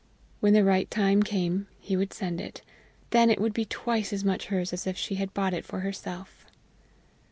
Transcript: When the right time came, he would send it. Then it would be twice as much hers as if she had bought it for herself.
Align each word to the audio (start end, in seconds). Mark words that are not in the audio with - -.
When 0.39 0.53
the 0.53 0.63
right 0.63 0.89
time 0.89 1.21
came, 1.21 1.67
he 1.79 1.95
would 1.95 2.11
send 2.11 2.41
it. 2.41 2.63
Then 3.11 3.29
it 3.29 3.39
would 3.39 3.53
be 3.53 3.65
twice 3.65 4.11
as 4.11 4.25
much 4.25 4.47
hers 4.47 4.73
as 4.73 4.87
if 4.87 4.97
she 4.97 5.13
had 5.21 5.31
bought 5.35 5.53
it 5.53 5.63
for 5.63 5.81
herself. 5.81 6.43